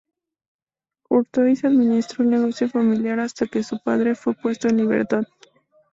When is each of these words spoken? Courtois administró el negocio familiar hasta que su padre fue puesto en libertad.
Courtois 1.03 1.59
administró 1.63 2.23
el 2.23 2.31
negocio 2.31 2.67
familiar 2.67 3.19
hasta 3.19 3.45
que 3.45 3.61
su 3.61 3.77
padre 3.83 4.15
fue 4.15 4.33
puesto 4.33 4.67
en 4.67 4.77
libertad. 4.77 5.25